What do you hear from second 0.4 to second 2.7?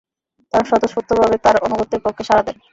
তাঁরা স্বতঃস্ফূর্তভাবে তাঁর আনুগত্যের পক্ষে সাড়া দেন।